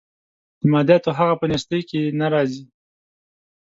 د 0.59 0.61
مادیاتو 0.71 1.09
هغه 1.19 1.33
په 1.39 1.45
نیستۍ 1.51 1.81
کې 1.89 2.01
نه 2.19 2.27
راځي. 2.33 2.63